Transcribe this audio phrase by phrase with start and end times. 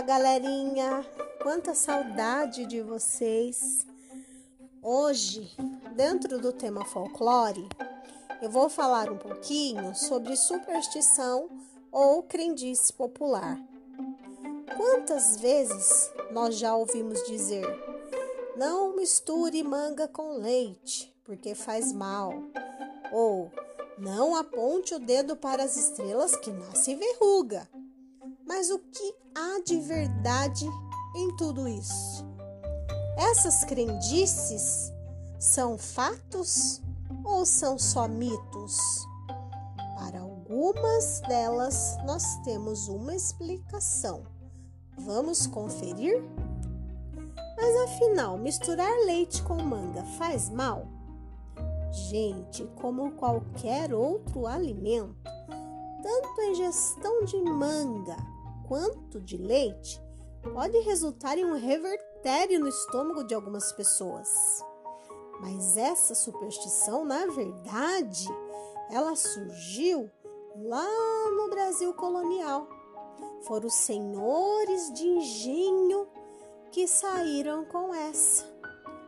[0.00, 1.06] Olá, galerinha!
[1.42, 3.86] Quanta saudade de vocês!
[4.82, 5.54] Hoje,
[5.94, 7.68] dentro do tema folclore,
[8.40, 11.50] eu vou falar um pouquinho sobre superstição
[11.92, 13.60] ou crendice popular.
[14.74, 17.66] Quantas vezes nós já ouvimos dizer:
[18.56, 22.32] não misture manga com leite, porque faz mal,
[23.12, 23.52] ou
[23.98, 27.68] não aponte o dedo para as estrelas que nasce verruga.
[28.50, 30.66] Mas o que há de verdade
[31.14, 32.26] em tudo isso?
[33.16, 34.92] Essas crendices
[35.38, 36.82] são fatos
[37.24, 38.76] ou são só mitos?
[39.96, 44.24] Para algumas delas, nós temos uma explicação.
[44.98, 46.20] Vamos conferir?
[47.56, 50.88] Mas afinal, misturar leite com manga faz mal?
[52.10, 55.14] Gente, como qualquer outro alimento,
[56.02, 58.39] tanto a ingestão de manga
[58.70, 60.00] quanto de leite
[60.54, 64.64] pode resultar em um revertério no estômago de algumas pessoas.
[65.40, 68.28] Mas essa superstição, na verdade,
[68.88, 70.08] ela surgiu
[70.54, 70.86] lá
[71.36, 72.68] no Brasil colonial.
[73.42, 76.06] Foram os senhores de engenho
[76.70, 78.44] que saíram com essa,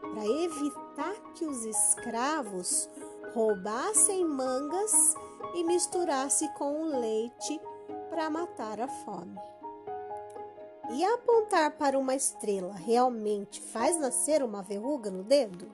[0.00, 2.90] para evitar que os escravos
[3.32, 5.14] roubassem mangas
[5.54, 7.60] e misturassem com o leite
[8.12, 9.40] para matar a fome.
[10.90, 15.66] E apontar para uma estrela realmente faz nascer uma verruga no dedo?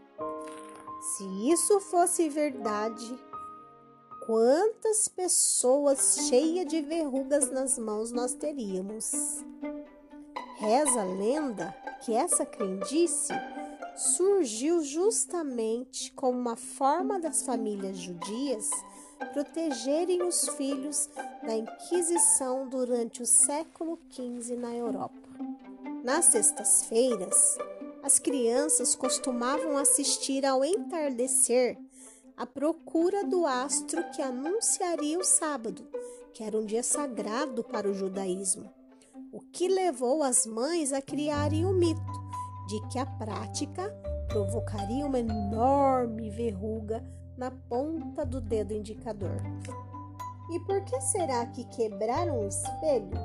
[1.01, 3.19] Se isso fosse verdade,
[4.25, 9.11] quantas pessoas cheias de verrugas nas mãos nós teríamos?
[10.59, 13.33] Reza a lenda que essa crendice
[13.97, 18.71] surgiu justamente como uma forma das famílias judias
[19.27, 21.09] protegerem os filhos
[21.43, 25.29] da Inquisição durante o século XV na Europa.
[26.05, 27.59] Nas sextas-feiras,
[28.03, 31.79] as crianças costumavam assistir ao entardecer
[32.37, 35.87] à procura do astro que anunciaria o sábado,
[36.33, 38.73] que era um dia sagrado para o judaísmo,
[39.33, 42.01] o que levou as mães a criarem o mito
[42.69, 43.91] de que a prática
[44.29, 47.05] provocaria uma enorme verruga
[47.39, 49.41] na ponta do dedo indicador.
[50.51, 53.17] E por que será que quebrar um espelho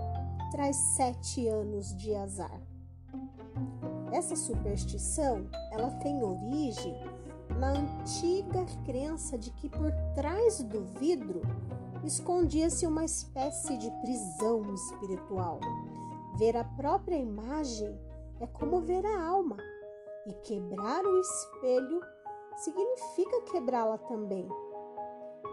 [0.52, 2.62] traz sete anos de azar?
[4.12, 6.96] Essa superstição ela tem origem
[7.60, 11.42] na antiga crença de que por trás do vidro
[12.04, 15.60] escondia-se uma espécie de prisão espiritual.
[16.38, 17.98] Ver a própria imagem
[18.40, 19.58] é como ver a alma,
[20.26, 22.02] e quebrar o espelho
[22.58, 24.48] significa quebrá-la também.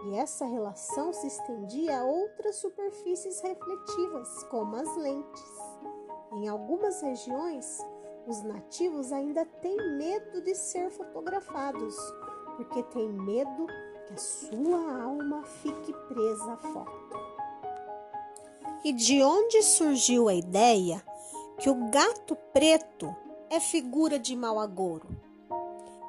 [0.06, 5.58] E essa relação se estendia a outras superfícies refletivas, como as lentes.
[6.32, 7.84] Em algumas regiões,
[8.26, 11.96] os nativos ainda têm medo de ser fotografados,
[12.56, 13.66] porque têm medo
[14.06, 17.00] que a sua alma fique presa à foto.
[18.84, 21.04] E de onde surgiu a ideia
[21.58, 23.14] que o gato preto
[23.50, 25.19] é figura de mau agouro?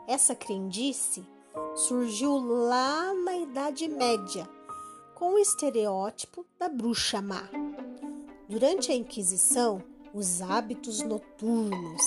[0.07, 1.25] Essa crendice
[1.75, 4.49] surgiu lá na Idade Média,
[5.15, 7.43] com o estereótipo da bruxa má.
[8.49, 12.03] Durante a Inquisição, os hábitos noturnos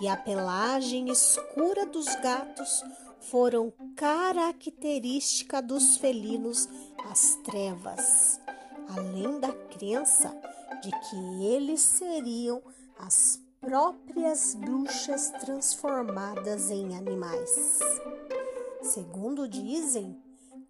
[0.00, 2.82] e a pelagem escura dos gatos
[3.20, 6.68] foram característica dos felinos
[7.10, 8.40] às trevas,
[8.88, 10.34] além da crença
[10.82, 12.62] de que eles seriam
[12.98, 17.78] as próprias bruxas transformadas em animais.
[18.82, 20.20] Segundo dizem,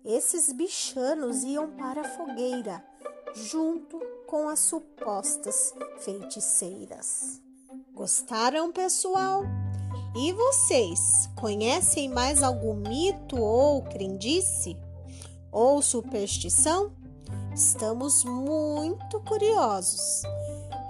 [0.05, 2.85] esses bichanos iam para a fogueira
[3.35, 7.41] junto com as supostas feiticeiras.
[7.95, 9.43] Gostaram, pessoal?
[10.15, 14.77] E vocês conhecem mais algum mito ou crendice?
[15.51, 16.93] Ou superstição?
[17.55, 20.23] Estamos muito curiosos.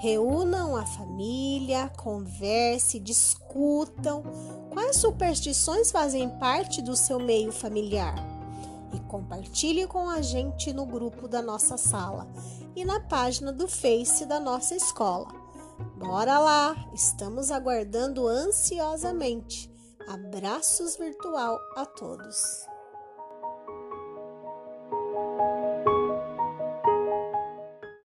[0.02, 4.24] Reúnam a família, converse, discutam
[4.68, 8.16] quais superstições fazem parte do seu meio familiar
[8.92, 12.26] e compartilhe com a gente no grupo da nossa sala
[12.74, 15.28] e na página do Face da nossa escola.
[15.96, 19.72] Bora lá, estamos aguardando ansiosamente.
[20.08, 22.71] Abraços virtual a todos.